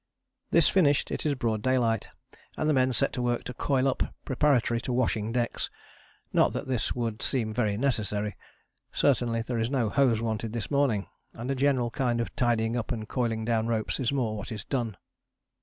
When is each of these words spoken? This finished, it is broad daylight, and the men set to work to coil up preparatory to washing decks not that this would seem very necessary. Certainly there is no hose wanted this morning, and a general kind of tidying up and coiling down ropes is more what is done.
This 0.49 0.67
finished, 0.67 1.11
it 1.11 1.27
is 1.27 1.35
broad 1.35 1.61
daylight, 1.61 2.09
and 2.57 2.67
the 2.67 2.73
men 2.73 2.91
set 2.91 3.13
to 3.13 3.21
work 3.21 3.43
to 3.43 3.53
coil 3.53 3.87
up 3.87 4.15
preparatory 4.25 4.81
to 4.81 4.91
washing 4.91 5.31
decks 5.31 5.69
not 6.33 6.53
that 6.53 6.65
this 6.67 6.95
would 6.95 7.21
seem 7.21 7.53
very 7.53 7.77
necessary. 7.77 8.35
Certainly 8.91 9.43
there 9.43 9.59
is 9.59 9.69
no 9.69 9.89
hose 9.89 10.19
wanted 10.19 10.53
this 10.53 10.71
morning, 10.71 11.05
and 11.35 11.51
a 11.51 11.55
general 11.55 11.91
kind 11.91 12.19
of 12.19 12.35
tidying 12.35 12.75
up 12.75 12.91
and 12.91 13.07
coiling 13.07 13.45
down 13.45 13.67
ropes 13.67 13.99
is 13.99 14.11
more 14.11 14.35
what 14.35 14.51
is 14.51 14.65
done. 14.65 14.97